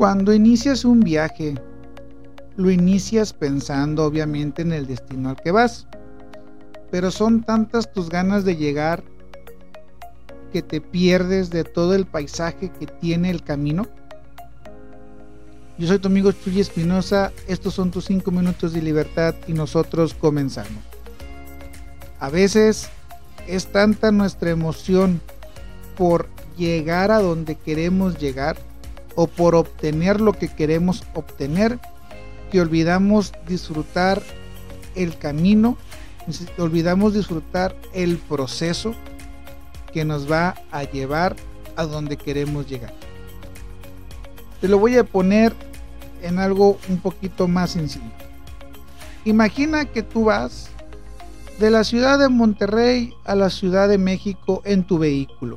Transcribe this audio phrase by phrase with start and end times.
[0.00, 1.56] Cuando inicias un viaje,
[2.56, 5.86] lo inicias pensando obviamente en el destino al que vas.
[6.90, 9.04] Pero son tantas tus ganas de llegar
[10.54, 13.88] que te pierdes de todo el paisaje que tiene el camino.
[15.76, 20.14] Yo soy tu amigo Chuy Espinosa, estos son tus 5 minutos de libertad y nosotros
[20.14, 20.82] comenzamos.
[22.20, 22.88] A veces
[23.46, 25.20] es tanta nuestra emoción
[25.98, 26.26] por
[26.56, 28.69] llegar a donde queremos llegar
[29.14, 31.78] o por obtener lo que queremos obtener,
[32.50, 34.22] que olvidamos disfrutar
[34.94, 35.76] el camino,
[36.58, 38.94] olvidamos disfrutar el proceso
[39.92, 41.36] que nos va a llevar
[41.76, 42.92] a donde queremos llegar.
[44.60, 45.54] Te lo voy a poner
[46.22, 48.12] en algo un poquito más sencillo.
[49.24, 50.70] Imagina que tú vas
[51.58, 55.56] de la ciudad de Monterrey a la ciudad de México en tu vehículo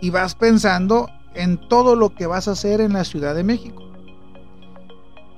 [0.00, 3.82] y vas pensando en todo lo que vas a hacer en la Ciudad de México.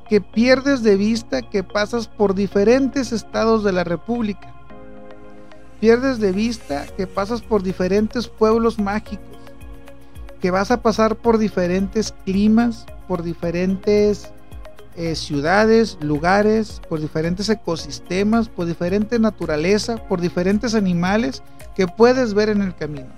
[0.09, 4.55] Que pierdes de vista que pasas por diferentes estados de la República.
[5.81, 9.27] Pierdes de vista que pasas por diferentes pueblos mágicos.
[10.41, 14.33] Que vas a pasar por diferentes climas, por diferentes
[14.97, 21.43] eh, ciudades, lugares, por diferentes ecosistemas, por diferente naturaleza, por diferentes animales
[21.77, 23.09] que puedes ver en el camino.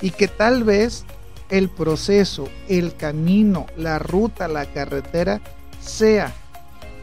[0.00, 1.04] Y que tal vez
[1.52, 5.42] el proceso, el camino, la ruta, la carretera
[5.82, 6.32] sea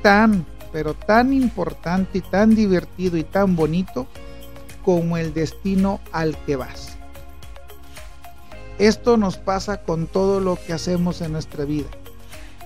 [0.02, 4.08] tan, pero tan importante y tan divertido y tan bonito
[4.83, 6.97] como el destino al que vas.
[8.80, 11.89] Esto nos pasa con todo lo que hacemos en nuestra vida.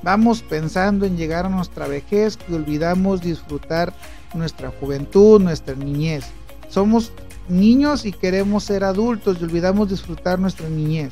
[0.04, 3.94] Vamos pensando en llegar a nuestra vejez y olvidamos disfrutar
[4.34, 6.24] nuestra juventud, nuestra niñez.
[6.70, 7.12] Somos
[7.50, 11.12] niños y queremos ser adultos y olvidamos disfrutar nuestra niñez.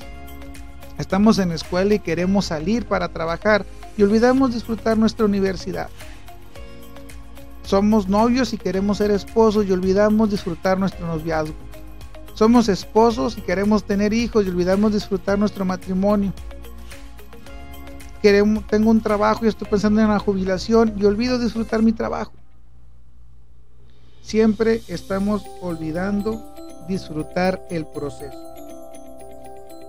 [1.02, 3.66] Estamos en escuela y queremos salir para trabajar
[3.98, 5.90] y olvidamos disfrutar nuestra universidad.
[7.64, 11.56] Somos novios y queremos ser esposos y olvidamos disfrutar nuestro noviazgo.
[12.36, 16.34] Somos esposos y queremos tener hijos y olvidamos disfrutar nuestro matrimonio.
[18.22, 22.34] Queremos, tengo un trabajo y estoy pensando en la jubilación y olvido disfrutar mi trabajo.
[24.22, 26.54] Siempre estamos olvidando
[26.88, 28.51] disfrutar el proceso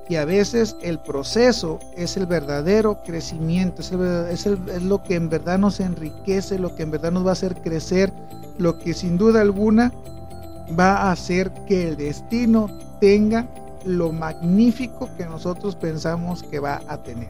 [0.09, 4.47] y a veces el proceso es el verdadero crecimiento, es,
[4.83, 8.13] lo que en verdad nos enriquece, lo que en verdad nos va a hacer crecer,
[8.59, 9.93] lo que sin duda alguna
[10.79, 12.69] va a hacer que el destino
[13.01, 13.47] tenga
[13.85, 17.29] lo magnífico que nosotros pensamos que va a tener.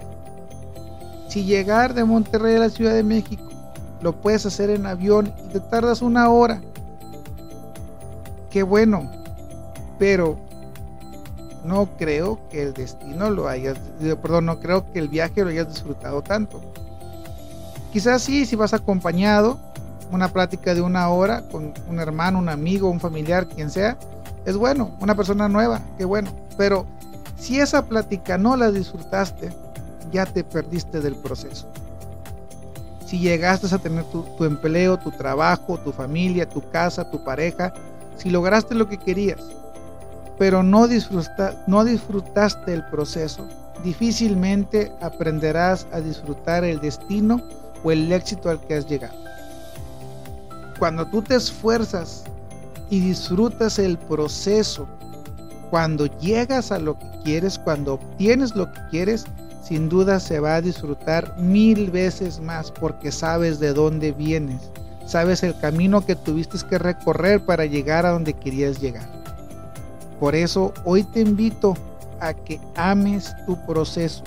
[1.29, 3.45] Si llegar de Monterrey a la Ciudad de México
[4.01, 6.61] lo puedes hacer en avión y te tardas una hora,
[8.51, 9.11] qué bueno,
[9.99, 10.37] pero
[11.65, 13.79] no creo que el destino lo hayas,
[14.21, 16.61] perdón, no creo que el viaje lo hayas disfrutado tanto.
[17.93, 19.59] Quizás sí, si vas acompañado,
[20.11, 23.97] una plática de una hora con un hermano, un amigo, un familiar, quien sea,
[24.45, 26.31] es bueno, una persona nueva, qué bueno.
[26.57, 26.87] Pero
[27.37, 29.53] si esa plática no la disfrutaste,
[30.11, 31.67] ya te perdiste del proceso.
[33.07, 37.73] Si llegaste a tener tu, tu empleo, tu trabajo, tu familia, tu casa, tu pareja,
[38.17, 39.41] si lograste lo que querías,
[40.43, 43.47] pero no, disfrutaste el proceso,
[43.85, 47.41] difícilmente aprenderás a disfrutar el destino
[47.85, 49.15] o el éxito al que has llegado.
[50.81, 52.25] Cuando tú te esfuerzas
[52.91, 54.89] y disfrutas el proceso,
[55.71, 59.27] cuando llegas a lo que quieres, cuando obtienes lo que quieres,
[59.63, 64.73] sin duda se va a disfrutar mil veces más porque sabes de dónde vienes,
[65.07, 69.22] sabes el camino que tuviste que recorrer para llegar a donde querías llegar.
[70.23, 71.75] Por eso hoy te invito
[72.21, 74.23] a que ames tu proceso.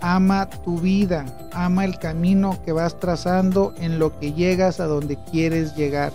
[0.00, 5.18] Ama tu vida, ama el camino que vas trazando en lo que llegas a donde
[5.30, 6.14] quieres llegar.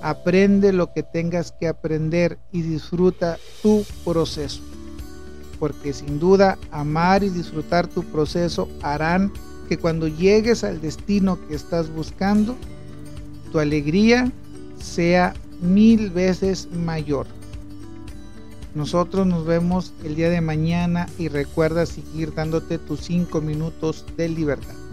[0.00, 4.62] Aprende lo que tengas que aprender y disfruta tu proceso.
[5.60, 9.30] Porque sin duda amar y disfrutar tu proceso harán
[9.68, 12.56] que cuando llegues al destino que estás buscando,
[13.52, 14.32] tu alegría
[14.80, 17.26] sea mil veces mayor.
[18.74, 24.28] Nosotros nos vemos el día de mañana y recuerda seguir dándote tus 5 minutos de
[24.28, 24.83] libertad.